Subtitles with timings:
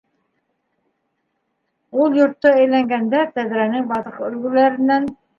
[2.05, 5.07] Ул йортто әйләнгәндә, тәҙрәнең ватыҡ өлгөләренән: